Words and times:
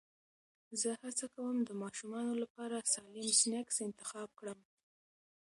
زه 0.81 0.89
هڅه 1.03 1.25
کوم 1.35 1.55
د 1.65 1.69
ماشومانو 1.81 2.33
لپاره 2.43 2.87
سالم 2.93 3.27
سنکس 3.41 3.75
انتخاب 3.87 4.29
کړم. 4.39 4.59